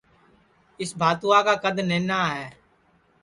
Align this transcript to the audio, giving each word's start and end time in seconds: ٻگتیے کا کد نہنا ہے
ٻگتیے 0.99 1.39
کا 1.45 1.53
کد 1.63 1.77
نہنا 1.89 2.19
ہے 2.35 2.47